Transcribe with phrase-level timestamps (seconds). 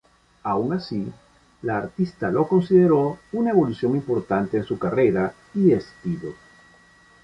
[0.43, 1.13] Aun así,
[1.61, 6.33] la artista lo considero una evolución importante en su carrera y estilo.